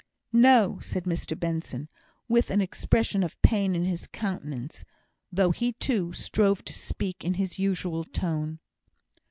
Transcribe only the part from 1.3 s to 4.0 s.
Benson, with an expression of pain in